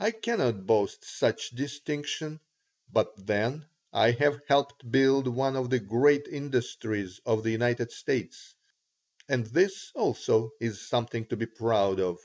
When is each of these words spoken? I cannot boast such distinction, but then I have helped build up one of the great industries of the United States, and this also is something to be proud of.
I 0.00 0.10
cannot 0.10 0.66
boast 0.66 1.04
such 1.04 1.50
distinction, 1.50 2.40
but 2.90 3.12
then 3.24 3.66
I 3.92 4.10
have 4.10 4.40
helped 4.48 4.90
build 4.90 5.28
up 5.28 5.34
one 5.34 5.54
of 5.54 5.70
the 5.70 5.78
great 5.78 6.26
industries 6.26 7.20
of 7.24 7.44
the 7.44 7.52
United 7.52 7.92
States, 7.92 8.56
and 9.28 9.46
this 9.46 9.92
also 9.94 10.50
is 10.60 10.88
something 10.88 11.24
to 11.26 11.36
be 11.36 11.46
proud 11.46 12.00
of. 12.00 12.18